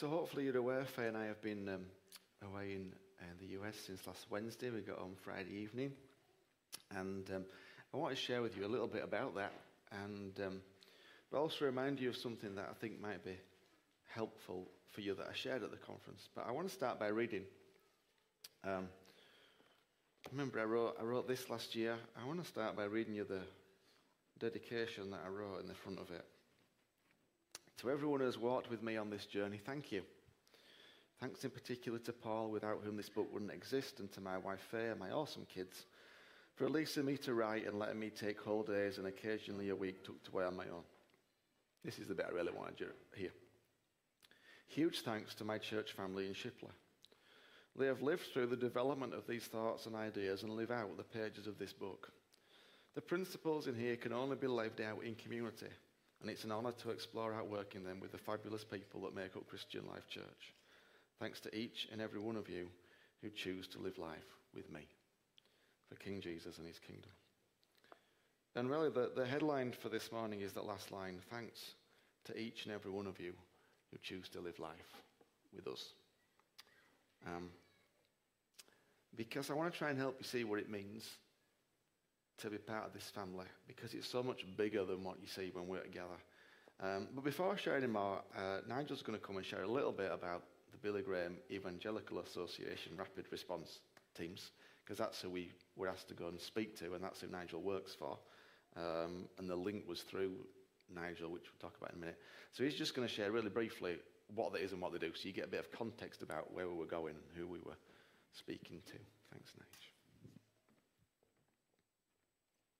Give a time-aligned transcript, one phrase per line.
[0.00, 1.84] So hopefully you're aware, Faye and I have been um,
[2.44, 4.68] away in uh, the US since last Wednesday.
[4.68, 5.92] We got home Friday evening.
[6.96, 7.44] And um,
[7.92, 9.52] I want to share with you a little bit about that
[9.92, 10.60] and um,
[11.30, 13.36] but also remind you of something that I think might be
[14.12, 16.28] helpful for you that I shared at the conference.
[16.34, 17.44] But I want to start by reading.
[18.64, 18.88] Um,
[20.32, 21.94] remember, I wrote, I wrote this last year.
[22.20, 23.42] I want to start by reading you the
[24.40, 26.24] dedication that I wrote in the front of it.
[27.80, 30.02] To everyone who has walked with me on this journey, thank you.
[31.20, 34.60] Thanks in particular to Paul, without whom this book wouldn't exist, and to my wife
[34.70, 35.86] Faye and my awesome kids,
[36.54, 40.04] for releasing me to write and letting me take whole days and occasionally a week
[40.04, 40.82] tucked away on my own.
[41.84, 42.86] This is the bit I really wanted to
[43.16, 43.32] hear.
[44.68, 46.70] Huge thanks to my church family in Shipley.
[47.76, 51.02] They have lived through the development of these thoughts and ideas and live out the
[51.02, 52.10] pages of this book.
[52.94, 55.66] The principles in here can only be lived out in community,
[56.20, 59.36] and it's an honour to explore out working them with the fabulous people that make
[59.36, 60.54] up Christian Life Church.
[61.20, 62.68] Thanks to each and every one of you
[63.22, 64.80] who choose to live life with me
[65.88, 67.10] for King Jesus and his kingdom.
[68.56, 71.74] And really, the, the headline for this morning is that last line thanks
[72.26, 73.32] to each and every one of you
[73.90, 75.02] who choose to live life
[75.54, 75.92] with us.
[77.26, 77.50] Um,
[79.16, 81.08] because I want to try and help you see what it means
[82.38, 85.50] to be part of this family, because it's so much bigger than what you see
[85.52, 86.18] when we're together.
[86.80, 89.68] Um, but before I share any more, uh, Nigel's going to come and share a
[89.68, 93.78] little bit about the Billy Graham Evangelical Association Rapid Response
[94.16, 94.50] Teams,
[94.84, 97.62] because that's who we were asked to go and speak to, and that's who Nigel
[97.62, 98.18] works for.
[98.76, 100.32] Um, and the link was through
[100.92, 102.18] Nigel, which we'll talk about in a minute.
[102.52, 103.96] So he's just going to share really briefly
[104.34, 106.52] what that is and what they do, so you get a bit of context about
[106.52, 107.76] where we were going and who we were
[108.32, 108.98] speaking to.
[109.30, 109.93] Thanks, Nigel.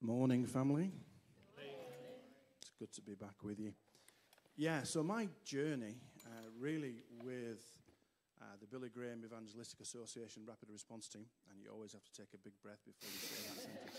[0.04, 0.92] Morning, family.
[2.60, 3.72] It's good to be back with you.
[4.54, 7.64] Yeah, so my journey uh, really with
[8.38, 12.28] uh, the Billy Graham Evangelistic Association Rapid Response Team, and you always have to take
[12.34, 13.96] a big breath before you say that sentence.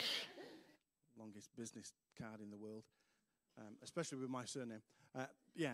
[1.17, 2.83] Longest business card in the world,
[3.57, 4.83] um, especially with my surname.
[5.17, 5.73] Uh, yeah,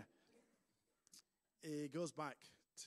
[1.62, 2.38] it goes back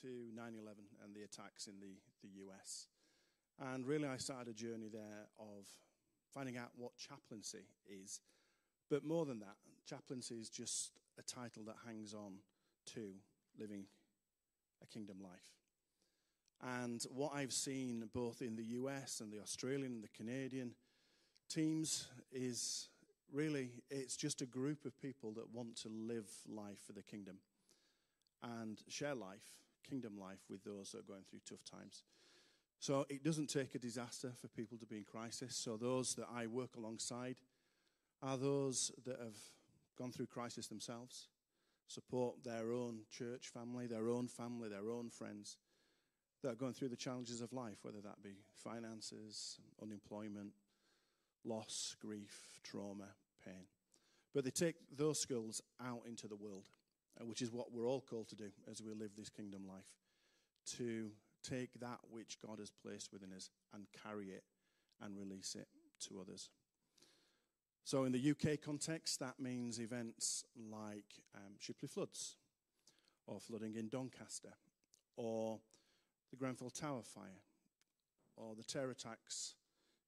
[0.01, 2.87] to 9 11 and the attacks in the, the US.
[3.59, 5.67] And really, I started a journey there of
[6.35, 8.19] finding out what chaplaincy is.
[8.89, 9.55] But more than that,
[9.89, 12.33] chaplaincy is just a title that hangs on
[12.93, 13.13] to
[13.57, 13.85] living
[14.83, 15.55] a kingdom life.
[16.61, 20.71] And what I've seen both in the US and the Australian and the Canadian
[21.49, 22.89] teams is
[23.31, 27.37] really it's just a group of people that want to live life for the kingdom
[28.43, 29.43] and share life,
[29.87, 32.03] kingdom life, with those that are going through tough times.
[32.79, 35.55] So it doesn't take a disaster for people to be in crisis.
[35.55, 37.37] So those that I work alongside
[38.21, 39.37] are those that have
[39.97, 41.29] gone through crisis themselves,
[41.87, 45.57] support their own church family, their own family, their own friends
[46.43, 50.51] that are going through the challenges of life, whether that be finances, unemployment,
[51.43, 53.07] loss, grief, trauma,
[53.43, 53.65] pain.
[54.33, 56.67] But they take those skills out into the world,
[57.19, 59.85] uh, which is what we're all called to do as we live this kingdom life
[60.77, 61.11] to
[61.49, 64.43] take that which God has placed within us and carry it
[65.01, 65.67] and release it
[66.07, 66.49] to others.
[67.83, 72.35] So, in the UK context, that means events like um, Shipley floods,
[73.27, 74.53] or flooding in Doncaster,
[75.17, 75.59] or
[76.31, 77.43] the Grenfell Tower fire,
[78.37, 79.53] or the terror attacks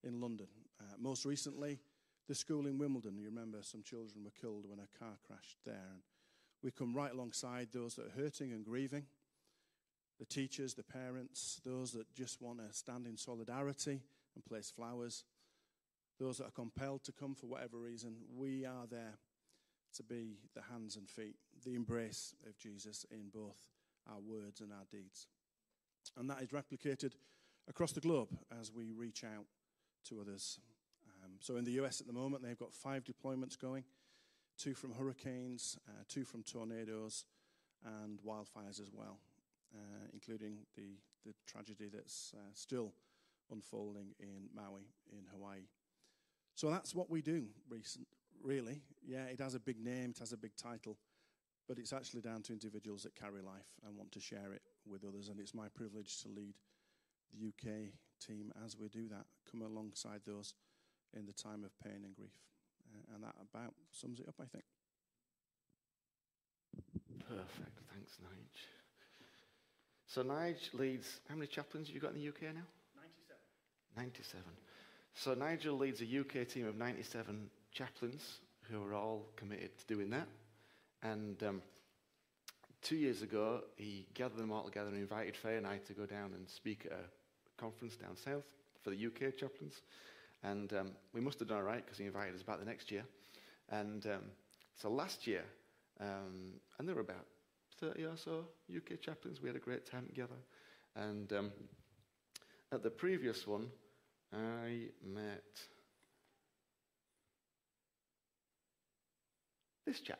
[0.03, 0.47] in London.
[0.79, 1.79] Uh, most recently,
[2.27, 3.17] the school in Wimbledon.
[3.17, 5.89] You remember some children were killed when a car crashed there.
[5.91, 6.01] And
[6.63, 9.05] we come right alongside those that are hurting and grieving
[10.19, 14.01] the teachers, the parents, those that just want to stand in solidarity
[14.35, 15.23] and place flowers,
[16.19, 19.19] those that are compelled to come for whatever reason, we are there
[19.95, 23.63] to be the hands and feet, the embrace of Jesus in both
[24.09, 25.27] our words and our deeds.
[26.17, 27.13] And that is replicated
[27.69, 28.29] across the globe
[28.59, 29.45] as we reach out
[30.05, 30.59] to others.
[31.23, 33.83] Um, so in the US at the moment, they've got five deployments going
[34.57, 37.25] two from hurricanes, uh, two from tornadoes,
[37.85, 39.19] and wildfires as well
[40.13, 42.93] including the, the tragedy that's uh, still
[43.51, 45.67] unfolding in Maui, in Hawaii.
[46.55, 48.07] So that's what we do, recent,
[48.43, 48.81] really.
[49.05, 50.97] Yeah, it has a big name, it has a big title,
[51.67, 55.03] but it's actually down to individuals that carry life and want to share it with
[55.03, 55.29] others.
[55.29, 56.55] And it's my privilege to lead
[57.31, 60.55] the UK team as we do that, come alongside those
[61.15, 62.31] in the time of pain and grief.
[62.91, 64.63] Uh, and that about sums it up, I think.
[67.27, 67.79] Perfect.
[67.91, 68.76] Thanks, Nige.
[70.07, 72.63] So Nigel leads, how many chaplains have you got in the UK now?
[72.95, 73.37] 97.
[73.97, 74.43] 97.
[75.13, 78.37] So Nigel leads a UK team of 97 chaplains
[78.71, 80.27] who are all committed to doing that.
[81.03, 81.61] And um,
[82.81, 86.05] two years ago, he gathered them all together and invited Faye and I to go
[86.05, 88.45] down and speak at a conference down south
[88.83, 89.81] for the UK chaplains.
[90.43, 92.91] And um, we must have done all right because he invited us back the next
[92.91, 93.03] year.
[93.69, 94.21] And um,
[94.81, 95.43] so last year,
[95.99, 97.25] um, and there were about
[97.79, 98.45] 30 or so
[98.75, 99.41] UK chaplains.
[99.41, 100.35] We had a great time together.
[100.95, 101.51] And um,
[102.71, 103.67] at the previous one,
[104.33, 105.43] I met
[109.85, 110.19] this chap,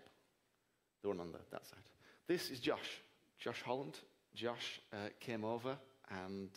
[1.01, 1.79] the one on the, that side.
[2.27, 3.01] This is Josh,
[3.39, 3.99] Josh Holland.
[4.35, 5.77] Josh uh, came over
[6.09, 6.49] and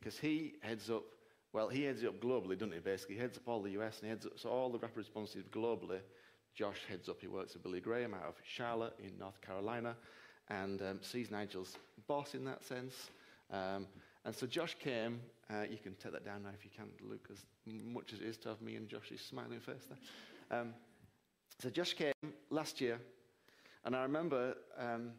[0.00, 1.04] because um, he heads up,
[1.52, 2.80] well, he heads up globally, doesn't he?
[2.80, 4.96] Basically, he heads up all the US and he heads up so all the rap
[4.96, 6.00] responses globally.
[6.54, 7.20] Josh heads up.
[7.20, 9.96] He works with Billy Graham out of Charlotte in North Carolina,
[10.48, 13.10] and um, sees Nigel's boss in that sense.
[13.50, 13.86] Um,
[14.24, 15.20] and so Josh came.
[15.50, 18.26] Uh, you can take that down now if you can, Luke, as much as it
[18.26, 20.60] is to have me and Josh's smiling face there.
[20.60, 20.74] Um,
[21.60, 22.12] so Josh came
[22.50, 22.98] last year,
[23.84, 25.12] and I remember um,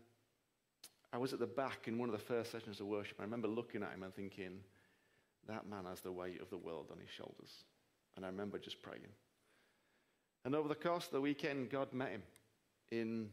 [1.11, 3.17] I was at the back in one of the first sessions of worship.
[3.19, 4.59] I remember looking at him and thinking,
[5.47, 7.65] that man has the weight of the world on his shoulders.
[8.15, 9.01] And I remember just praying.
[10.45, 12.23] And over the course of the weekend, God met him
[12.91, 13.29] in,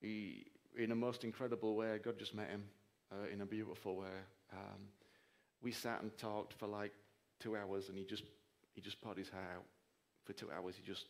[0.00, 0.46] he,
[0.76, 1.98] in a most incredible way.
[2.02, 2.64] God just met him
[3.12, 4.16] uh, in a beautiful way.
[4.52, 4.80] Um,
[5.62, 6.92] we sat and talked for like
[7.40, 8.24] two hours, and he just,
[8.74, 9.64] he just poured his heart out.
[10.24, 11.06] For two hours, he just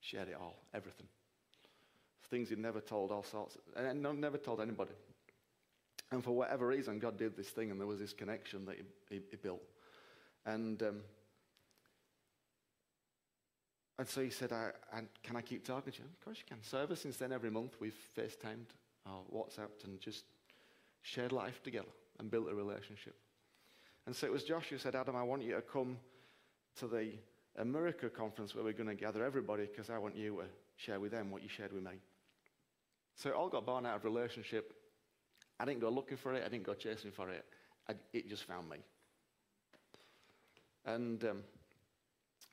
[0.00, 1.06] shared it all, everything
[2.30, 4.92] things he'd never told, all sorts, and never told anybody.
[6.10, 9.16] And for whatever reason, God did this thing, and there was this connection that he,
[9.16, 9.62] he, he built.
[10.46, 11.00] And um,
[13.98, 14.70] and so he said, I,
[15.22, 16.04] Can I keep talking to you?
[16.04, 16.62] Of course you can.
[16.62, 18.70] So ever since then, every month we've FaceTimed
[19.06, 20.24] or WhatsApped and just
[21.02, 23.16] shared life together and built a relationship.
[24.06, 25.98] And so it was Josh who said, Adam, I want you to come
[26.76, 27.10] to the
[27.56, 30.44] America conference where we're going to gather everybody because I want you to
[30.76, 32.00] share with them what you shared with me.
[33.16, 34.72] So it all got born out of relationship.
[35.58, 37.44] I didn't go looking for it, I didn't go chasing for it.
[37.88, 38.76] I, it just found me.
[40.86, 41.42] And um,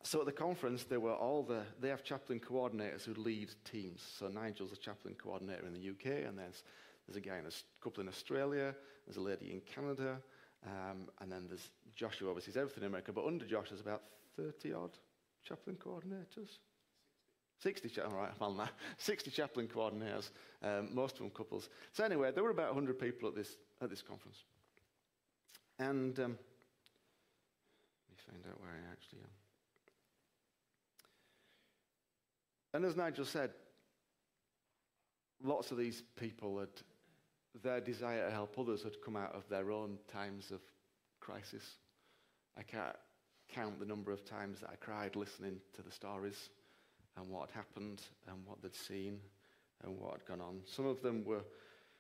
[0.06, 4.04] so at the conference, there were all the, they have chaplain coordinators who lead teams.
[4.20, 6.62] So Nigel's a chaplain coordinator in the UK, and there's,
[7.08, 7.52] there's a guy in a
[7.84, 8.76] couple in Australia,
[9.08, 10.18] there's a lady in Canada,
[10.64, 13.12] um, and then there's Joshua oversees everything in America.
[13.12, 14.04] But under Josh, there's about
[14.38, 14.92] 30 odd
[15.44, 16.60] chaplain coordinators.
[17.64, 18.74] 60, cha- all right, found that.
[19.00, 20.30] 60 chaplain coordinators,
[20.62, 21.70] um, most of them couples.
[21.94, 24.44] So anyway, there were about 100 people at this, at this conference.
[25.80, 26.38] And um,
[28.08, 29.45] let me find out where I actually am.
[32.76, 33.52] And as Nigel said,
[35.42, 36.68] lots of these people had,
[37.64, 40.60] their desire to help others had come out of their own times of
[41.22, 41.64] crisis.
[42.58, 42.98] I can't
[43.48, 46.50] count the number of times that I cried listening to the stories
[47.16, 49.20] and what had happened and what they'd seen
[49.86, 50.60] and what had gone on.
[50.66, 51.46] Some of them were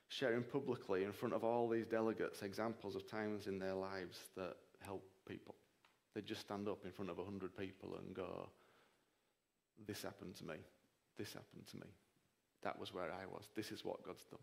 [0.09, 4.57] sharing publicly in front of all these delegates examples of times in their lives that
[4.81, 5.55] helped people.
[6.13, 8.49] They'd just stand up in front of 100 people and go,
[9.87, 10.55] This happened to me.
[11.17, 11.87] This happened to me.
[12.63, 13.45] That was where I was.
[13.55, 14.39] This is what God's done.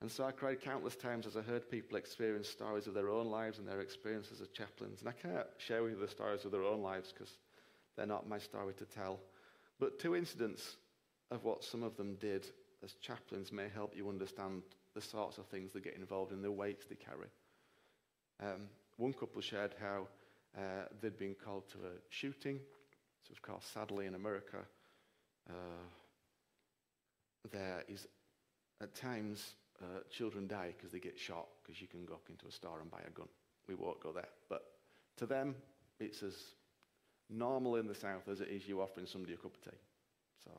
[0.00, 3.26] And so I cried countless times as I heard people experience stories of their own
[3.26, 5.00] lives and their experiences as chaplains.
[5.00, 7.38] And I can't share with you the stories of their own lives because
[7.96, 9.18] they're not my story to tell.
[9.80, 10.76] But two incidents
[11.30, 12.46] of what some of them did
[12.84, 14.62] as chaplains may help you understand
[14.94, 17.28] the sorts of things they get involved in, the weights they carry.
[18.40, 20.06] Um, one couple shared how
[20.56, 22.60] uh, they'd been called to a shooting.
[23.26, 24.58] So, of course, sadly in America,
[25.48, 25.86] uh,
[27.50, 28.06] there is
[28.80, 32.52] at times uh, children die because they get shot because you can go into a
[32.52, 33.28] store and buy a gun.
[33.68, 34.28] We won't go there.
[34.48, 34.62] But
[35.16, 35.54] to them,
[36.00, 36.34] it's as
[37.30, 39.78] normal in the South as it is you offering somebody a cup of tea.
[40.44, 40.50] So,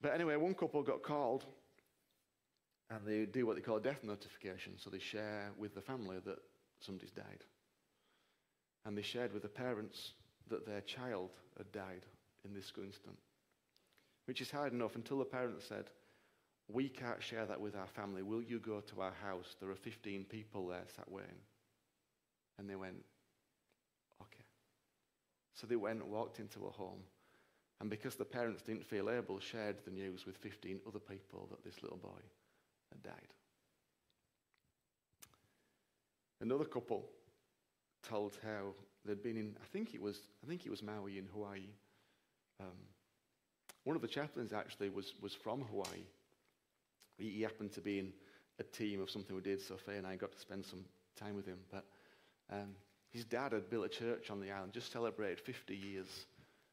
[0.00, 1.44] but anyway, one couple got called,
[2.90, 4.74] and they do what they call a death notification.
[4.76, 6.38] So they share with the family that
[6.80, 7.44] somebody's died,
[8.84, 10.12] and they shared with the parents
[10.48, 12.06] that their child had died
[12.44, 13.18] in this instant,
[14.26, 15.84] which is hard enough until the parents said.
[16.70, 18.22] We can't share that with our family.
[18.22, 19.56] Will you go to our house?
[19.58, 21.40] There are 15 people there sat waiting.
[22.58, 23.02] And they went,
[24.20, 24.44] Okay.
[25.54, 27.00] so they went and walked into a home.
[27.80, 31.64] And because the parents didn't feel able, shared the news with 15 other people that
[31.64, 32.20] this little boy
[32.92, 33.32] had died.
[36.40, 37.08] Another couple
[38.02, 38.74] told how
[39.04, 41.68] they'd been in, I think it was, I think it was Maui in Hawaii.
[42.60, 42.76] Um,
[43.84, 46.04] one of the chaplains actually was, was from Hawaii.
[47.16, 48.12] He, he, happened to be in
[48.58, 50.84] a team of something we did, so Faye and I got to spend some
[51.16, 51.58] time with him.
[51.70, 51.84] But
[52.50, 52.74] um,
[53.10, 56.26] his dad had built a church on the island, just celebrated 50 years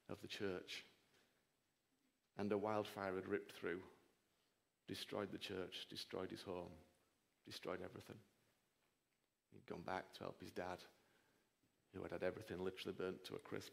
[0.10, 0.86] of the church.
[2.38, 3.80] and a wildfire had ripped through,
[4.88, 6.72] destroyed the church, destroyed his home,
[7.46, 8.18] destroyed everything.
[9.54, 10.80] He'd gone back to help his dad,
[11.96, 13.72] who had had everything literally burnt to a crisp.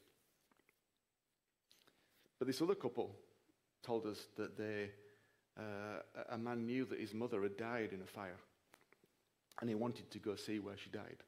[2.38, 3.14] But this other couple
[3.82, 4.90] told us that they,
[5.58, 6.00] uh,
[6.30, 8.38] a man knew that his mother had died in a fire,
[9.60, 11.22] and he wanted to go see where she died.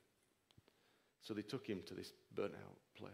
[1.22, 3.10] So they took him to this burnt out place.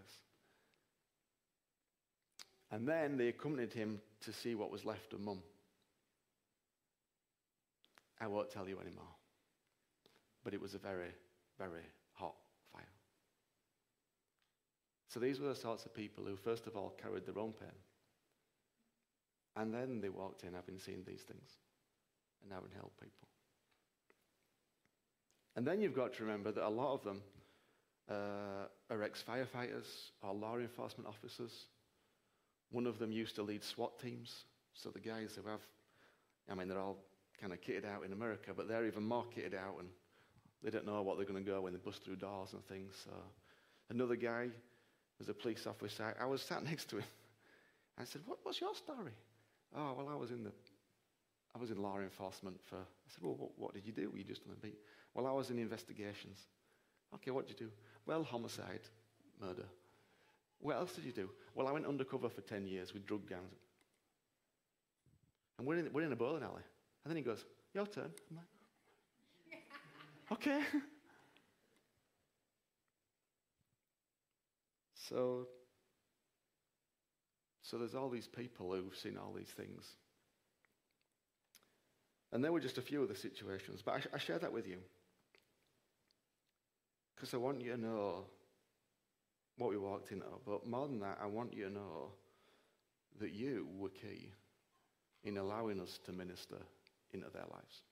[2.73, 5.43] And then they accompanied him to see what was left of mum.
[8.21, 9.15] I won't tell you anymore.
[10.45, 11.11] But it was a very,
[11.59, 11.83] very
[12.13, 12.35] hot
[12.73, 12.83] fire.
[15.13, 17.69] So these were the sorts of people who, first of all, carried their own pain.
[19.57, 21.51] And then they walked in having seen these things
[22.43, 23.29] and having helped people.
[25.57, 27.23] And then you've got to remember that a lot of them
[28.09, 31.67] uh, are ex firefighters or law enforcement officers.
[32.71, 34.45] One of them used to lead SWAT teams.
[34.75, 35.61] So the guys who have,
[36.49, 36.99] I mean, they're all
[37.41, 39.89] kind of kitted out in America, but they're even more kitted out and
[40.63, 42.95] they don't know what they're going to go when they bust through doors and things.
[43.05, 43.11] So
[43.89, 44.51] another guy
[45.21, 46.17] was a police officer.
[46.21, 47.05] I was sat next to him.
[47.99, 49.13] I said, what, what's your story?
[49.77, 50.51] Oh, well, I was in the,
[51.55, 54.11] I was in law enforcement for, I said, well, what, what did you do?
[54.11, 54.79] Were you just on the beat?
[55.15, 56.39] Well, I was in investigations.
[57.15, 57.73] Okay, what did you do?
[58.07, 58.81] Well, homicide,
[59.41, 59.67] murder.
[60.61, 61.29] What else did you do?
[61.55, 63.61] Well, I went undercover for 10 years with drug gangs.
[65.59, 66.63] And we're in, we're in a bowling alley.
[67.05, 68.11] And then he goes, Your turn.
[68.31, 68.47] I'm like,
[70.33, 70.63] Okay.
[75.11, 75.49] so,
[77.63, 79.85] so there's all these people who've seen all these things.
[82.33, 84.69] And there were just a few of the situations, but I, I share that with
[84.69, 84.79] you.
[87.17, 88.25] Because I want you to know
[89.59, 90.27] what we walked into.
[90.47, 92.13] But more than that, I want you to know
[93.21, 94.33] that you were key
[95.25, 96.57] in allowing us to minister
[97.13, 97.83] into their lives.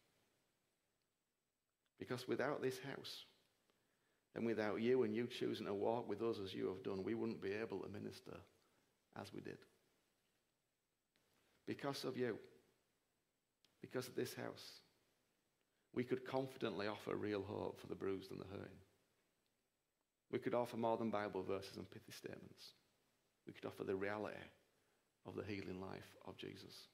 [1.99, 3.25] Because without this house,
[4.39, 7.17] and without you and you choosing to walk with us as you have done, we
[7.17, 8.37] wouldn't be able to minister
[9.21, 9.59] as we did.
[11.67, 12.39] Because of you,
[13.81, 14.81] because of this house,
[15.93, 18.79] we could confidently offer real hope for the bruised and the hurting.
[20.31, 22.75] We could offer more than Bible verses and pithy statements.
[23.45, 24.37] We could offer the reality
[25.27, 26.87] of the healing life of Jesus.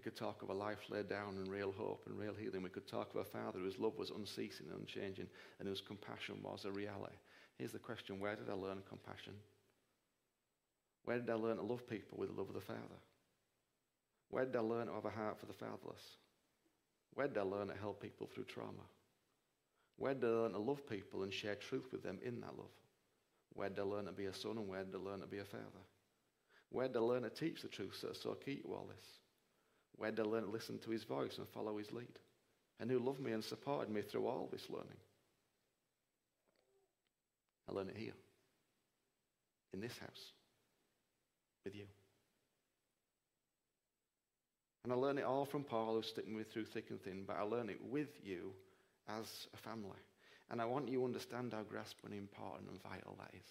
[0.00, 2.62] We could talk of a life laid down in real hope and real healing.
[2.62, 5.26] We could talk of a father whose love was unceasing and unchanging
[5.58, 7.16] and whose compassion was a reality.
[7.58, 9.34] Here's the question where did I learn compassion?
[11.04, 12.98] Where did I learn to love people with the love of the Father?
[14.30, 16.16] Where did I learn to have a heart for the fatherless?
[17.12, 18.88] Where did I learn to help people through trauma?
[19.96, 22.72] Where did I learn to love people and share truth with them in that love?
[23.52, 25.40] Where did I learn to be a son and where did I learn to be
[25.40, 25.84] a father?
[26.70, 29.19] Where did I learn to teach the truth so, so key to all this?
[30.00, 32.18] Where did I learn to listen to his voice and follow his lead?
[32.80, 34.96] And who loved me and supported me through all this learning?
[37.68, 38.14] I learned it here,
[39.74, 40.32] in this house,
[41.66, 41.84] with you.
[44.84, 47.36] And I learned it all from Paul, who's sticking me through thick and thin, but
[47.36, 48.54] I learned it with you
[49.06, 49.98] as a family.
[50.50, 53.46] And I want you to understand how grasping important and vital that is.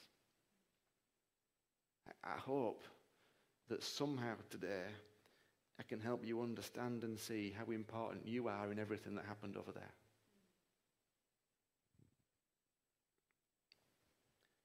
[2.24, 2.82] I hope
[3.70, 4.88] that somehow today
[5.80, 9.56] I can help you understand and see how important you are in everything that happened
[9.56, 9.94] over there.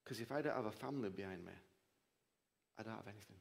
[0.03, 1.53] Because if I don't have a family behind me,
[2.79, 3.37] I don't have anything.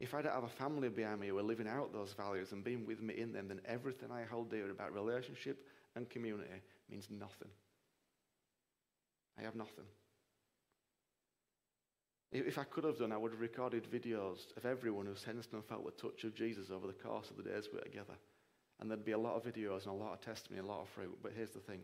[0.00, 2.62] If I don't have a family behind me who are living out those values and
[2.62, 7.08] being with me in them, then everything I hold dear about relationship and community means
[7.10, 7.48] nothing.
[9.36, 9.84] I have nothing.
[12.30, 15.64] If I could have done, I would have recorded videos of everyone who sensed and
[15.64, 18.14] felt the touch of Jesus over the course of the days we were together.
[18.80, 20.88] And there'd be a lot of videos and a lot of testimony, a lot of
[20.90, 21.18] fruit.
[21.22, 21.80] But here's the thing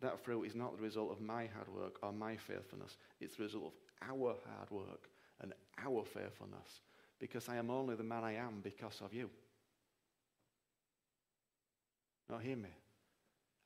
[0.00, 3.42] that fruit is not the result of my hard work or my faithfulness, it's the
[3.42, 5.08] result of our hard work
[5.40, 5.52] and
[5.84, 6.80] our faithfulness
[7.18, 9.28] because I am only the man I am because of you.
[12.30, 12.68] Now, hear me.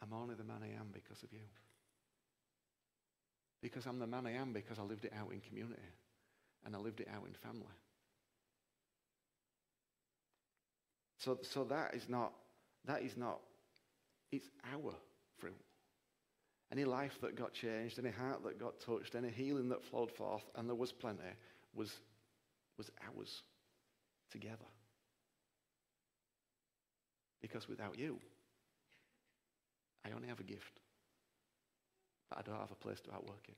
[0.00, 1.44] I'm only the man I am because of you.
[3.60, 5.82] Because I'm the man I am because I lived it out in community
[6.64, 7.74] and I lived it out in family.
[11.18, 12.32] So, so that is not,
[12.86, 13.38] that is not,
[14.32, 14.92] it's our
[15.38, 15.54] fruit.
[16.72, 20.42] Any life that got changed, any heart that got touched, any healing that flowed forth,
[20.56, 21.20] and there was plenty,
[21.74, 21.92] was
[22.78, 23.42] was ours
[24.30, 24.56] together.
[27.40, 28.18] Because without you,
[30.04, 30.80] I only have a gift,
[32.30, 33.56] but I don't have a place to outwork it.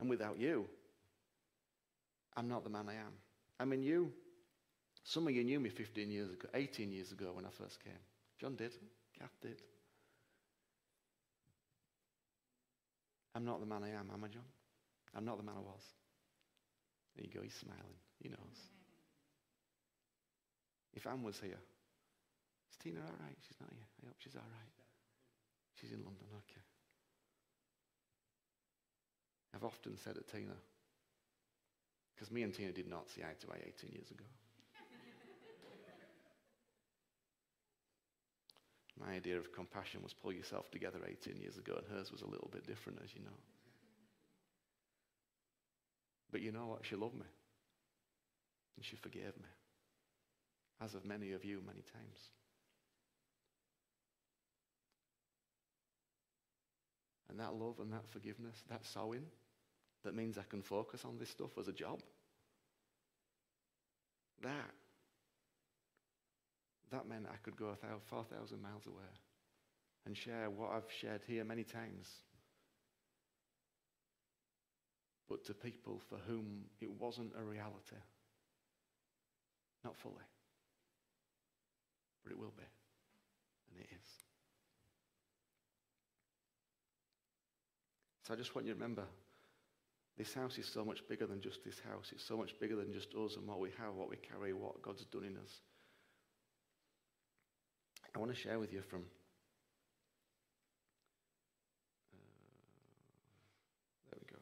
[0.00, 0.66] And without you,
[2.38, 3.12] I'm not the man I am.
[3.58, 4.12] I mean, you,
[5.02, 7.98] some of you knew me 15 years ago, 18 years ago when I first came.
[8.40, 8.70] John did,
[9.18, 9.60] Kath did.
[13.34, 14.46] I'm not the man I am, am I, John?
[15.16, 15.82] I'm not the man I was.
[17.16, 17.98] There you go, he's smiling.
[18.22, 18.58] He knows.
[20.94, 21.58] If Anne was here,
[22.70, 23.36] is Tina all right?
[23.48, 23.86] She's not here.
[24.04, 24.78] I hope she's all right.
[25.80, 26.62] She's in London, okay.
[29.56, 30.54] I've often said to Tina,
[32.18, 34.24] because me and Tina did not see eye to eye 18 years ago.
[38.98, 42.26] My idea of compassion was pull yourself together 18 years ago, and hers was a
[42.26, 43.38] little bit different, as you know.
[46.32, 46.84] But you know what?
[46.84, 47.26] She loved me.
[48.76, 49.48] And she forgave me,
[50.82, 52.18] as of many of you many times.
[57.30, 59.26] And that love and that forgiveness, that sowing,
[60.04, 62.00] that means I can focus on this stuff as a job.
[64.42, 64.70] That,
[66.92, 67.76] that meant I could go
[68.08, 69.10] 4,000 miles away
[70.06, 72.08] and share what I've shared here many times.
[75.28, 77.96] But to people for whom it wasn't a reality.
[79.84, 80.14] Not fully.
[82.22, 82.64] But it will be.
[83.70, 84.08] And it is.
[88.26, 89.04] So I just want you to remember
[90.18, 92.10] this house is so much bigger than just this house.
[92.12, 94.82] It's so much bigger than just us and what we have, what we carry, what
[94.82, 95.60] God's done in us.
[98.14, 99.02] I want to share with you from
[102.12, 102.18] uh,
[104.10, 104.40] there we go.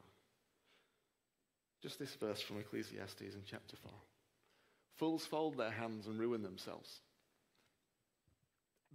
[1.83, 3.91] Just this verse from Ecclesiastes in chapter 4.
[4.95, 7.01] Fools fold their hands and ruin themselves.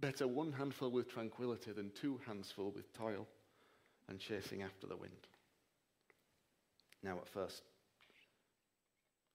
[0.01, 3.25] Better one handful with tranquility than two hands full with toil
[4.09, 5.13] and chasing after the wind.
[7.03, 7.61] Now, at first,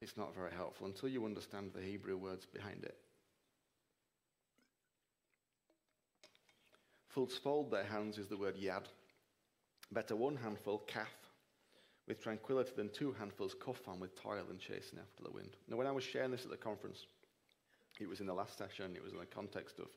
[0.00, 2.96] it's not very helpful until you understand the Hebrew words behind it.
[7.42, 8.84] Fold their hands is the word yad.
[9.90, 11.08] Better one handful, kaf,
[12.06, 15.56] with tranquility than two handfuls, kofan, with toil and chasing after the wind.
[15.68, 17.06] Now, when I was sharing this at the conference,
[18.00, 19.88] it was in the last session, it was in the context of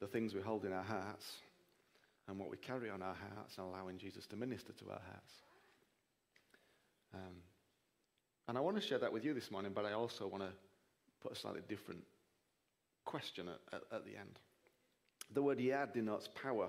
[0.00, 1.24] the things we hold in our hearts
[2.28, 5.32] and what we carry on our hearts and allowing Jesus to minister to our hearts.
[7.14, 7.42] Um,
[8.48, 10.50] and I want to share that with you this morning, but I also want to
[11.22, 12.02] put a slightly different
[13.04, 14.38] question at, at, at the end.
[15.34, 16.68] The word yad denotes power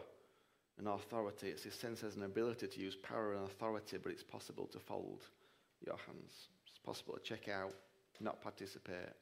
[0.77, 1.47] and authority.
[1.47, 4.79] It's a sense as an ability to use power and authority, but it's possible to
[4.79, 5.23] fold
[5.85, 6.47] your hands.
[6.67, 7.73] It's possible to check out,
[8.19, 9.13] not participate,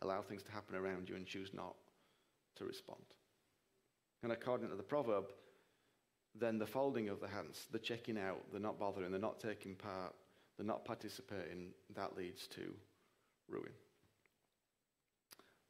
[0.00, 1.74] allow things to happen around you, and choose not
[2.56, 3.02] to respond.
[4.22, 5.24] And according to the proverb,
[6.38, 9.74] then the folding of the hands, the checking out, the not bothering, the not taking
[9.74, 10.14] part,
[10.56, 12.74] the not participating, that leads to
[13.48, 13.72] ruin.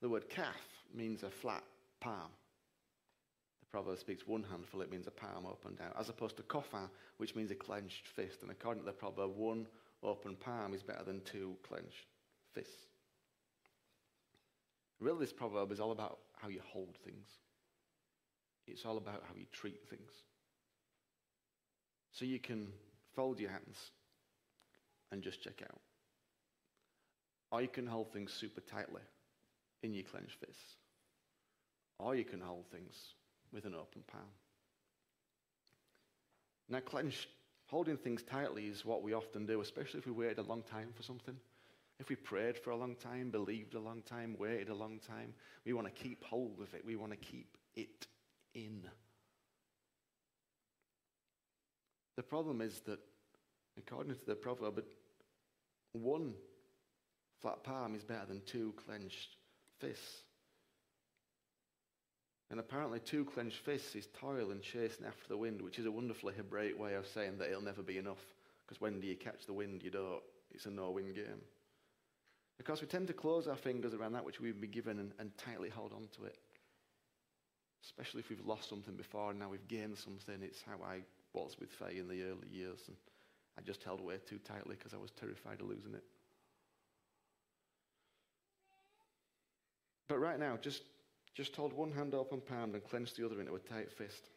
[0.03, 0.61] The word kaf
[0.95, 1.65] means a flat
[2.01, 2.31] palm.
[3.61, 6.43] The proverb speaks one handful, it means a palm up and down, as opposed to
[6.43, 8.43] kofan, which means a clenched fist.
[8.43, 9.67] And according to the proverb, one
[10.03, 12.07] open palm is better than two clenched
[12.53, 12.87] fists.
[15.01, 17.27] Really, this proverb is all about how you hold things.
[18.67, 20.11] It's all about how you treat things.
[22.13, 22.69] So you can
[23.15, 23.91] fold your hands
[25.15, 25.81] and just check out.
[27.51, 29.01] Or you can hold things super tightly
[29.83, 30.75] in your clenched fists.
[31.99, 33.15] Or you can hold things
[33.53, 34.23] with an open palm.
[36.69, 37.29] Now, clenched,
[37.67, 40.89] holding things tightly is what we often do, especially if we waited a long time
[40.95, 41.37] for something.
[42.01, 45.33] If we prayed for a long time, believed a long time, waited a long time,
[45.65, 46.85] we want to keep hold of it.
[46.85, 48.09] We want to keep it
[48.55, 48.83] in.
[52.17, 52.99] The problem is that,
[53.79, 54.83] according to the proverb,
[55.99, 56.35] one
[57.41, 59.37] flat palm is better than two clenched
[59.81, 60.23] fists.
[62.51, 65.91] And apparently, two clenched fists is toil and chasing after the wind, which is a
[65.91, 68.23] wonderfully Hebraic way of saying that it'll never be enough.
[68.67, 69.83] Because when do you catch the wind?
[69.83, 70.23] You don't.
[70.53, 71.43] It's a no win game.
[72.57, 75.37] Because we tend to close our fingers around that which we've been given and, and
[75.37, 76.39] tightly hold on to it.
[77.83, 80.37] Especially if we've lost something before and now we've gained something.
[80.41, 81.01] It's how I
[81.33, 82.79] was with Faye in the early years.
[82.87, 82.97] And
[83.59, 86.05] I just held way too tightly because I was terrified of losing it.
[90.09, 90.83] But right now, just,
[91.35, 94.29] just hold one hand open palm and clench the other into a tight fist.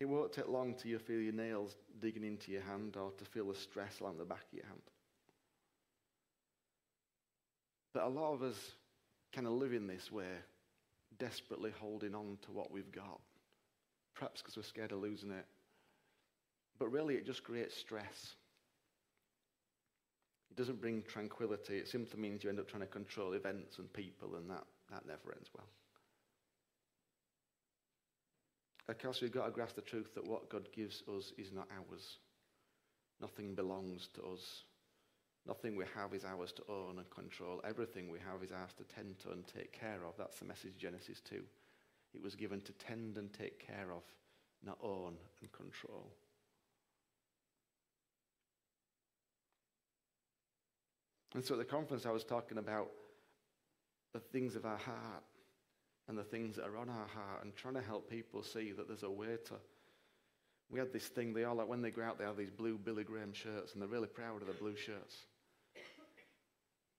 [0.00, 3.24] It won't take long till you feel your nails digging into your hand or to
[3.24, 4.82] feel the stress along the back of your hand.
[7.94, 8.72] But a lot of us
[9.32, 10.26] kind of live in this way,
[11.18, 13.20] desperately holding on to what we've got.
[14.14, 15.46] Perhaps because we're scared of losing it.
[16.78, 18.34] But really, it just creates stress
[20.54, 21.78] It doesn't bring tranquility.
[21.78, 25.04] It simply means you end up trying to control events and people, and that, that
[25.04, 25.66] never ends well.
[28.88, 31.66] Of course, we've got to grasp the truth that what God gives us is not
[31.76, 32.18] ours.
[33.20, 34.62] Nothing belongs to us.
[35.44, 37.60] Nothing we have is ours to own and control.
[37.64, 40.14] Everything we have is ours to tend to and take care of.
[40.16, 41.42] That's the message Genesis 2.
[42.14, 44.04] It was given to tend and take care of,
[44.64, 46.12] not own and control.
[51.34, 52.88] And so at the conference, I was talking about
[54.12, 55.24] the things of our heart
[56.08, 58.86] and the things that are on our heart and trying to help people see that
[58.86, 59.54] there's a way to.
[60.70, 62.78] We had this thing, they all like when they go out, they have these blue
[62.78, 65.16] Billy Graham shirts and they're really proud of the blue shirts.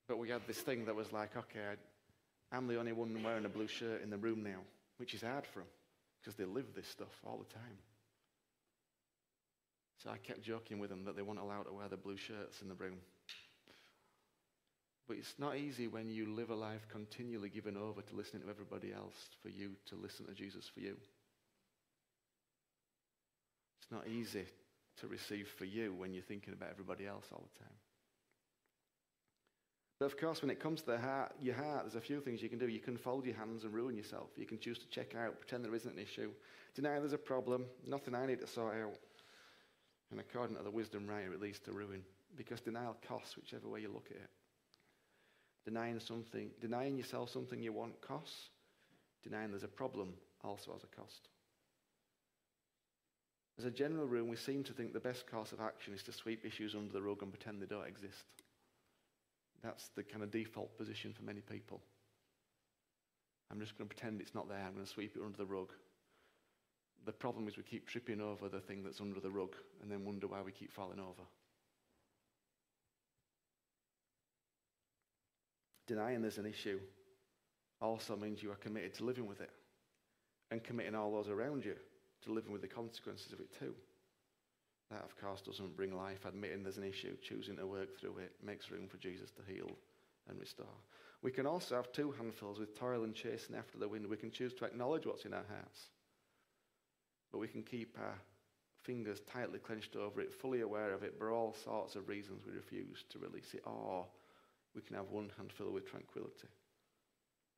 [0.08, 1.76] But we had this thing that was like, okay,
[2.52, 4.60] I'm the only one wearing a blue shirt in the room now,
[4.98, 5.68] which is hard for them
[6.22, 7.78] because they live this stuff all the time.
[10.04, 12.62] So I kept joking with them that they weren't allowed to wear the blue shirts
[12.62, 12.98] in the room.
[15.08, 18.50] But it's not easy when you live a life continually given over to listening to
[18.50, 20.96] everybody else for you to listen to Jesus for you.
[23.82, 24.46] It's not easy
[25.02, 27.76] to receive for you when you're thinking about everybody else all the time.
[30.00, 32.42] But of course, when it comes to the heart, your heart, there's a few things
[32.42, 32.68] you can do.
[32.68, 34.30] You can fold your hands and ruin yourself.
[34.36, 36.32] You can choose to check out, pretend there isn't an issue,
[36.74, 38.98] deny there's a problem, nothing I need to sort out.
[40.12, 42.02] And according to the wisdom writer, it leads to ruin
[42.36, 44.30] because denial costs whichever way you look at it.
[45.66, 48.50] Denying something, denying yourself something you want costs.
[49.24, 51.28] Denying there's a problem also has a cost.
[53.58, 56.12] As a general rule, we seem to think the best course of action is to
[56.12, 58.26] sweep issues under the rug and pretend they don't exist.
[59.64, 61.82] That's the kind of default position for many people.
[63.52, 64.60] I'm just going to pretend it's not there.
[64.60, 65.72] I'm going to sweep it under the rug.
[67.06, 70.04] The problem is we keep tripping over the thing that's under the rug and then
[70.04, 71.24] wonder why we keep falling over.
[75.88, 76.80] Denying there's an issue
[77.82, 79.52] also means you are committed to living with it
[80.52, 81.76] and committing all those around you
[82.24, 83.74] to living with the consequences of it too.
[84.92, 86.26] That, of course, doesn't bring life.
[86.26, 89.72] Admitting there's an issue, choosing to work through it, makes room for Jesus to heal
[90.30, 90.66] and restore.
[91.22, 94.08] We can also have two handfuls with toil and chasing after the wind.
[94.08, 95.90] We can choose to acknowledge what's in our hearts,
[97.32, 98.16] but we can keep our
[98.84, 102.54] fingers tightly clenched over it, fully aware of it, for all sorts of reasons we
[102.54, 103.64] refuse to release it.
[103.66, 104.06] Or
[104.76, 106.50] we can have one hand filled with tranquility.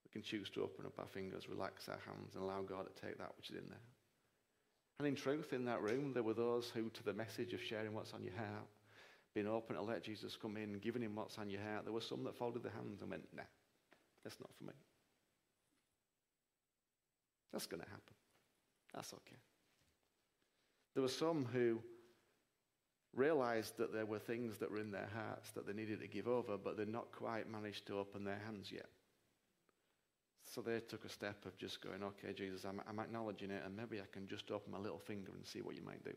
[0.05, 3.01] We can choose to open up our fingers, relax our hands, and allow God to
[3.01, 3.79] take that which is in there.
[4.99, 7.93] And in truth, in that room, there were those who, to the message of sharing
[7.93, 8.67] what's on your heart,
[9.35, 12.01] being open to let Jesus come in, giving him what's on your heart, there were
[12.01, 13.43] some that folded their hands and went, nah,
[14.23, 14.73] that's not for me.
[17.53, 18.13] That's going to happen.
[18.95, 19.37] That's okay.
[20.95, 21.79] There were some who
[23.17, 26.27] realized that there were things that were in their hearts that they needed to give
[26.27, 28.87] over, but they'd not quite managed to open their hands yet.
[30.53, 33.75] So they took a step of just going, okay, Jesus, I'm, I'm acknowledging it, and
[33.75, 36.13] maybe I can just open my little finger and see what you might do.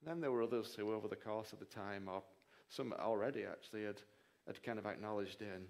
[0.00, 2.22] And then there were others who, over the course of the time, or
[2.68, 4.02] some already actually, had,
[4.46, 5.66] had kind of acknowledged it, and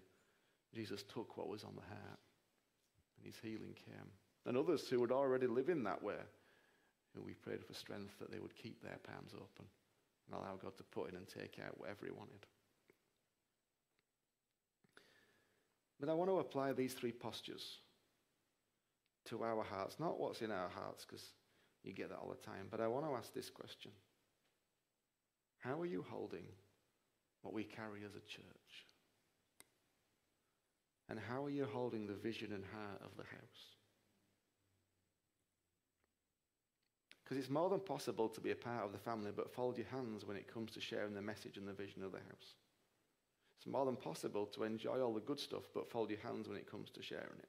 [0.75, 2.19] Jesus took what was on the heart,
[3.17, 4.11] and his healing came.
[4.45, 6.17] And others who would already live in that way,
[7.15, 9.67] who we prayed for strength that they would keep their palms open
[10.27, 12.47] and allow God to put in and take out whatever he wanted.
[16.01, 17.79] But I want to apply these three postures
[19.27, 21.33] to our hearts, not what's in our hearts, because
[21.83, 23.91] you get that all the time, but I want to ask this question
[25.59, 26.45] How are you holding
[27.43, 28.87] what we carry as a church?
[31.11, 33.78] And how are you holding the vision and heart of the house?
[37.29, 39.87] Because it's more than possible to be a part of the family, but fold your
[39.89, 42.55] hands when it comes to sharing the message and the vision of the house.
[43.59, 46.57] It's more than possible to enjoy all the good stuff, but fold your hands when
[46.57, 47.49] it comes to sharing it.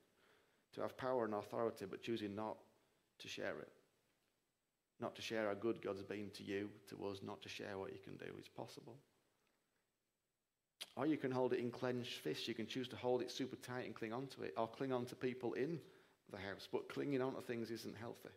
[0.76, 2.58] To have power and authority, but choosing not
[3.20, 3.72] to share it.
[5.00, 7.94] Not to share how good God's been to you, to us, not to share what
[7.94, 8.34] you can do.
[8.38, 8.98] It's possible.
[10.98, 12.50] Or you can hold it in clenched fists.
[12.50, 15.06] You can choose to hold it super tight and cling onto it, or cling on
[15.06, 15.80] to people in
[16.30, 16.68] the house.
[16.70, 18.30] But clinging onto things isn't healthy.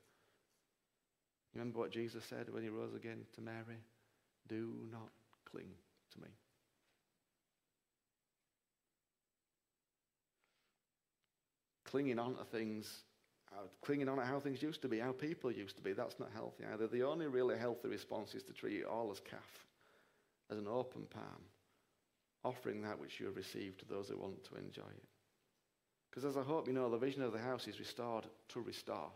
[1.54, 3.80] Remember what Jesus said when he rose again to Mary?
[4.48, 5.10] Do not
[5.44, 5.68] cling
[6.12, 6.28] to me.
[11.92, 13.04] clinging on to things,
[13.52, 15.92] uh, clinging on to how things used to be, how people used to be.
[15.92, 16.86] That's not healthy either.
[16.86, 19.66] The only really healthy response is to treat it all as kaf,
[20.50, 21.42] as an open palm,
[22.44, 25.08] offering that which you have received to those who want to enjoy it.
[26.10, 29.10] Because as I hope you know, the vision of the house is restored to restore.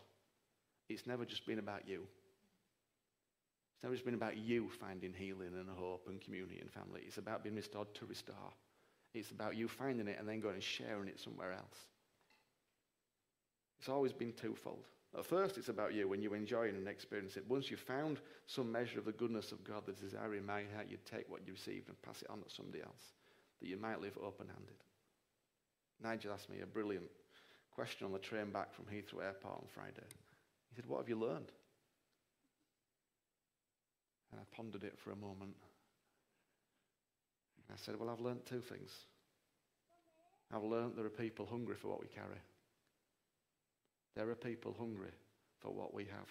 [0.90, 2.06] It's never just been about you.
[3.92, 7.02] It's just been about you finding healing and hope and community and family.
[7.06, 8.52] It's about being restored to restore.
[9.14, 11.78] It's about you finding it and then going and sharing it somewhere else.
[13.78, 14.84] It's always been twofold.
[15.16, 17.44] At first, it's about you when you enjoy it and experience it.
[17.48, 20.88] Once you've found some measure of the goodness of God, the desire in my heart,
[20.90, 23.14] you'd take what you received and pass it on to somebody else,
[23.60, 24.76] that you might live open handed.
[26.02, 27.06] Nigel asked me a brilliant
[27.70, 30.06] question on the train back from Heathrow Airport on Friday.
[30.68, 31.52] He said, What have you learned?
[34.30, 35.54] And I pondered it for a moment.
[37.70, 38.90] I said, Well, I've learned two things.
[40.52, 42.40] I've learned there are people hungry for what we carry.
[44.14, 45.10] There are people hungry
[45.60, 46.28] for what we have.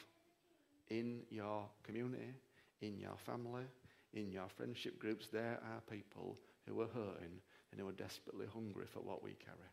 [0.90, 2.34] In your community,
[2.82, 3.66] in your family,
[4.14, 8.86] in your friendship groups, there are people who are hurting and who are desperately hungry
[8.92, 9.70] for what we carry.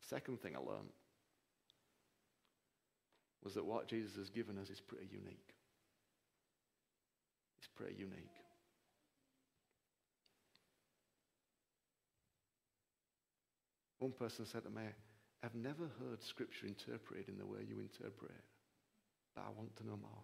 [0.00, 0.90] The second thing I learned
[3.42, 5.54] was that what Jesus has given us is pretty unique.
[7.58, 8.36] It's pretty unique.
[13.98, 14.82] One person said to me,
[15.44, 18.44] I've never heard Scripture interpreted in the way you interpret it,
[19.34, 20.22] but I want to know more.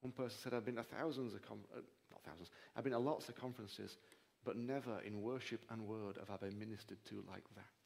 [0.00, 2.98] One person said, I've been to thousands of, com- uh, not thousands, I've been to
[2.98, 3.96] lots of conferences,
[4.44, 7.81] but never in worship and word have I been ministered to like that.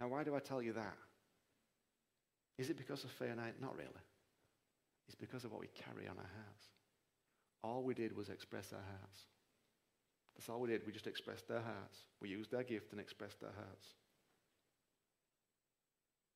[0.00, 0.96] Now, why do I tell you that?
[2.58, 3.54] Is it because of night?
[3.60, 4.04] Not really.
[5.06, 6.64] It's because of what we carry on our hearts.
[7.62, 9.20] All we did was express our hearts.
[10.36, 10.82] That's all we did.
[10.86, 11.98] We just expressed our hearts.
[12.20, 13.86] We used our gift and expressed our hearts.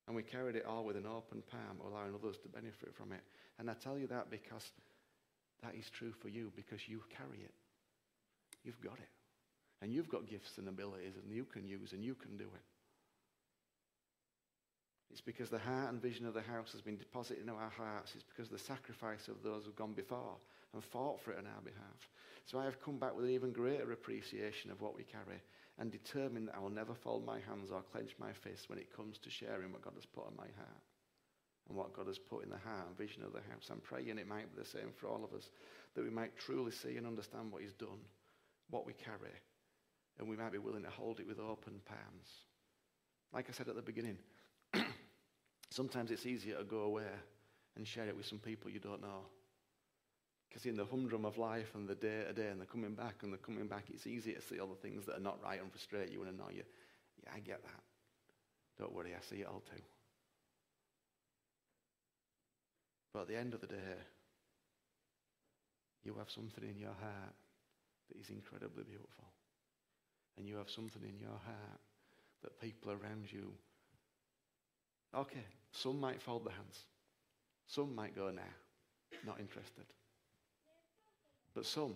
[0.06, 3.20] And we carried it all with an open palm, allowing others to benefit from it.
[3.58, 4.72] And I tell you that because
[5.62, 7.54] that is true for you, because you carry it.
[8.64, 9.08] You've got it.
[9.82, 12.69] And you've got gifts and abilities, and you can use, and you can do it.
[15.10, 18.12] It's because the heart and vision of the house has been deposited in our hearts.
[18.14, 20.36] It's because of the sacrifice of those who've gone before
[20.72, 22.08] and fought for it on our behalf.
[22.46, 25.42] So I have come back with an even greater appreciation of what we carry
[25.78, 28.94] and determined that I will never fold my hands or clench my fists when it
[28.94, 30.82] comes to sharing what God has put in my heart
[31.68, 33.68] and what God has put in the heart and vision of the house.
[33.70, 35.50] I'm praying it might be the same for all of us,
[35.94, 38.02] that we might truly see and understand what He's done,
[38.70, 39.34] what we carry,
[40.18, 42.28] and we might be willing to hold it with open palms.
[43.32, 44.18] Like I said at the beginning,
[45.70, 47.04] sometimes it's easier to go away
[47.76, 49.22] and share it with some people you don't know.
[50.48, 53.22] Because in the humdrum of life and the day to day, and they're coming back
[53.22, 55.62] and they're coming back, it's easier to see all the things that are not right
[55.62, 56.64] and frustrate you and annoy you.
[57.22, 57.82] Yeah, I get that.
[58.78, 59.82] Don't worry, I see it all too.
[63.12, 63.96] But at the end of the day,
[66.04, 67.34] you have something in your heart
[68.08, 69.24] that is incredibly beautiful.
[70.36, 71.80] And you have something in your heart
[72.42, 73.52] that people around you,
[75.14, 76.84] okay, some might fold their hands.
[77.66, 78.42] Some might go, nah,
[79.24, 79.84] not interested.
[81.54, 81.94] But some,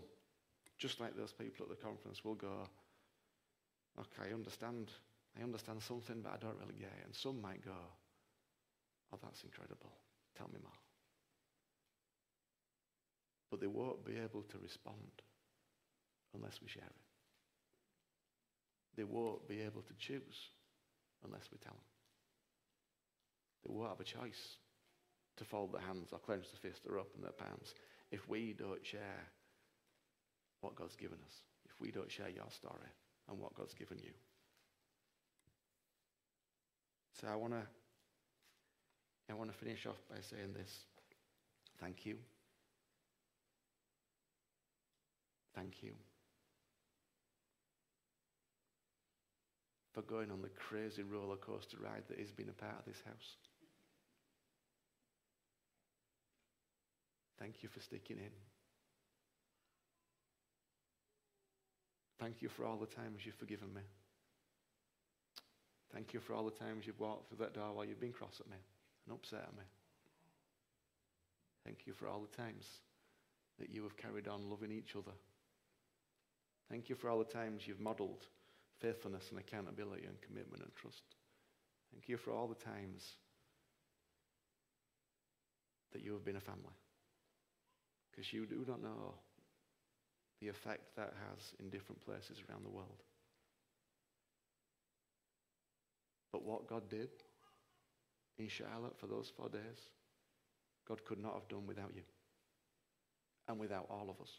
[0.79, 2.69] just like those people at the conference, will go,
[3.99, 4.91] okay, I understand.
[5.39, 7.05] I understand something, but I don't really get it.
[7.05, 7.75] And some might go,
[9.13, 9.91] oh, that's incredible.
[10.37, 10.71] Tell me more.
[13.51, 15.23] But they won't be able to respond
[16.35, 17.03] unless we share it.
[18.97, 20.51] They won't be able to choose
[21.25, 21.94] unless we tell them.
[23.66, 24.59] They won't have a choice
[25.37, 27.74] to fold their hands or clench their fist or open their palms
[28.11, 29.27] if we don't share
[30.61, 31.35] what God's given us,
[31.66, 32.90] if we don't share your story
[33.29, 34.12] and what God's given you.
[37.20, 37.62] So I want to
[39.31, 40.70] I want to finish off by saying this.
[41.81, 42.16] Thank you.
[45.55, 45.92] Thank you
[49.92, 53.00] for going on the crazy roller coaster ride that has been a part of this
[53.07, 53.37] house.
[57.38, 58.33] Thank you for sticking in.
[62.20, 63.83] Thank you for all the times you've forgiven me.
[65.92, 68.40] Thank you for all the times you've walked through that door while you've been cross
[68.40, 68.57] at me
[69.07, 69.64] and upset at me.
[71.64, 72.66] Thank you for all the times
[73.59, 75.16] that you have carried on loving each other.
[76.70, 78.25] Thank you for all the times you've modeled
[78.81, 81.03] faithfulness and accountability and commitment and trust.
[81.92, 83.16] Thank you for all the times
[85.92, 86.75] that you have been a family.
[88.14, 89.14] Because you do not know
[90.40, 93.03] the effect that has in different places around the world.
[96.33, 97.09] But what God did
[98.38, 99.90] in Charlotte for those four days,
[100.87, 102.03] God could not have done without you
[103.48, 104.31] and without all of us.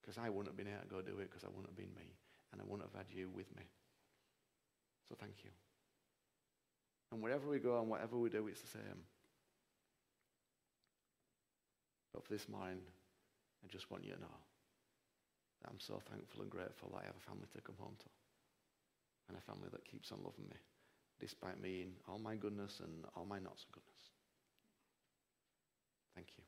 [0.00, 1.94] Because I wouldn't have been able to go do it because I wouldn't have been
[1.94, 2.14] me
[2.52, 3.62] and I wouldn't have had you with me.
[5.08, 5.50] So thank you.
[7.10, 9.04] And wherever we go and whatever we do, it's the same.
[12.12, 12.80] But for this morning,
[13.64, 14.38] I just want you to know
[15.62, 18.08] that I'm so thankful and grateful that I have a family to come home to
[19.28, 20.56] and a family that keeps on loving me
[21.20, 24.10] despite me in all my goodness and all my not so goodness.
[26.14, 26.42] Thank you.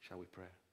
[0.00, 0.65] Shall we pray?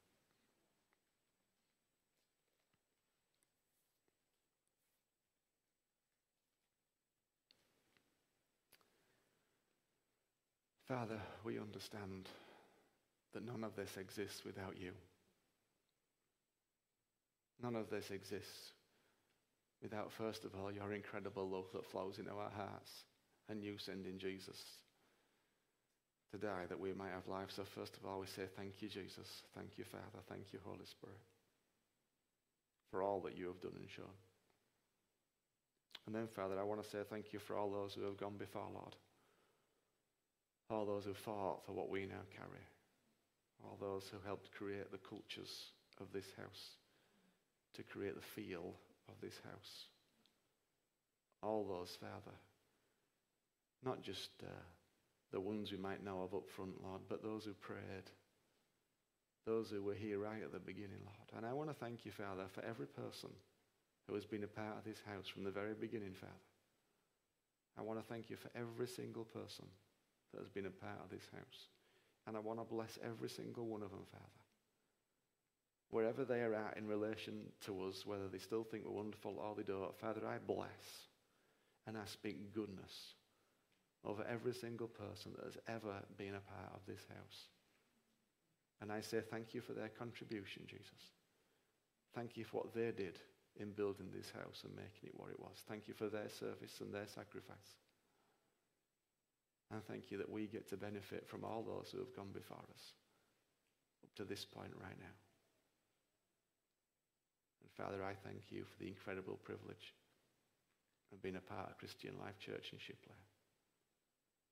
[10.88, 12.28] Father, we understand
[13.34, 14.92] that none of this exists without you.
[17.62, 18.74] None of this exists
[19.82, 22.92] without, first of all, your incredible love that flows into our hearts
[23.48, 24.58] and you sending Jesus
[26.32, 27.50] to die that we might have life.
[27.56, 29.44] So, first of all, we say, Thank you, Jesus.
[29.56, 30.24] Thank you, Father.
[30.28, 31.20] Thank you, Holy Spirit,
[32.92, 34.06] for all that you have done and shown.
[36.08, 38.36] And then, Father, I want to say thank you for all those who have gone
[38.38, 38.96] before, Lord
[40.70, 42.64] all those who fought for what we now carry,
[43.64, 46.78] all those who helped create the cultures of this house,
[47.74, 48.74] to create the feel
[49.10, 49.86] of this house.
[51.42, 52.38] All those, Father,
[53.84, 54.50] not just uh,
[55.32, 58.10] the ones we might know of up front, Lord, but those who prayed,
[59.46, 61.30] those who were here right at the beginning, Lord.
[61.36, 63.30] And I want to thank you, Father, for every person
[64.08, 66.34] who has been a part of this house from the very beginning, Father.
[67.78, 69.66] I want to thank you for every single person
[70.34, 71.68] that has been a part of this house.
[72.28, 74.26] And I want to bless every single one of them, Father.
[75.90, 79.54] Wherever they are at in relation to us, whether they still think we're wonderful or
[79.56, 81.08] they don't, Father, I bless
[81.86, 83.14] and I speak goodness
[84.06, 87.48] over every single person that has ever been a part of this house.
[88.82, 91.14] And I say thank you for their contribution, Jesus.
[92.16, 93.20] Thank you for what they did
[93.58, 95.64] in building this house and making it what it was.
[95.68, 97.83] Thank you for their service and their sacrifice.
[99.72, 102.64] And thank you that we get to benefit from all those who have gone before
[102.74, 102.94] us
[104.04, 105.16] up to this point right now.
[107.62, 109.94] And Father, I thank you for the incredible privilege
[111.12, 113.18] of being a part of Christian Life Church in Shipley.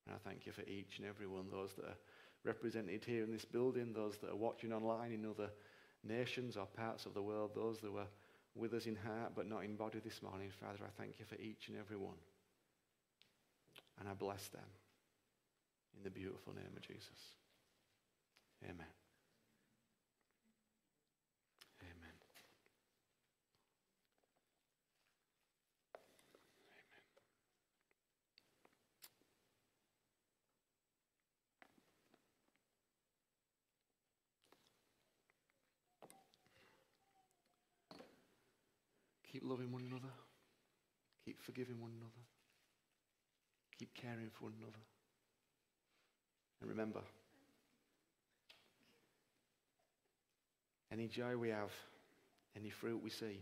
[0.08, 1.98] And I thank you for each and every one, those that are
[2.44, 5.52] represented here in this building, those that are watching online in other
[6.04, 8.08] nations or parts of the world, those that were
[8.56, 10.50] with us in heart but not in body this morning.
[10.60, 12.18] Father, I thank you for each and every one.
[14.00, 14.66] And I bless them
[15.98, 17.38] in the beautiful name of Jesus.
[18.64, 18.76] Amen.
[18.76, 18.96] Amen.
[21.82, 22.16] Amen.
[39.32, 40.14] Keep loving one another.
[41.26, 42.26] Keep forgiving one another.
[43.80, 44.78] Keep caring for one another.
[46.62, 47.02] And remember,
[50.92, 51.72] any joy we have,
[52.56, 53.42] any fruit we see,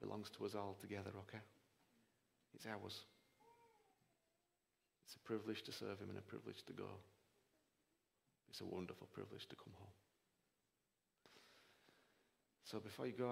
[0.00, 1.42] belongs to us all together, okay?
[2.54, 3.00] It's ours.
[5.06, 6.88] It's a privilege to serve Him and a privilege to go.
[8.48, 9.94] It's a wonderful privilege to come home.
[12.64, 13.28] So before you go,